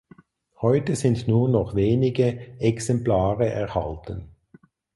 [0.61, 4.33] Heute sind nur noch wenige Exemplare erhalten.